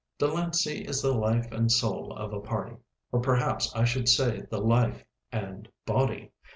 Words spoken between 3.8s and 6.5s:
should say the life and body.